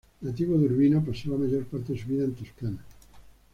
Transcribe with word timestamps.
Nativo 0.21 0.57
de 0.57 0.65
Urbino, 0.65 1.05
pasó 1.05 1.29
la 1.29 1.37
mayor 1.37 1.63
parte 1.67 1.93
de 1.93 2.01
su 2.01 2.07
vida 2.07 2.23
en 2.23 2.33
Toscana. 2.33 2.83